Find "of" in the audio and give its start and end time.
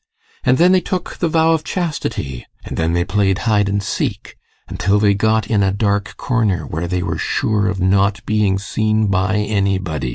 1.53-1.63, 7.67-7.79